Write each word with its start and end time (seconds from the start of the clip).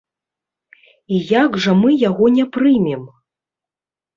І 1.17 1.19
як 1.43 1.59
жа 1.65 1.75
мы 1.81 1.91
яго 2.09 2.33
не 2.39 2.45
прымем? 2.57 3.03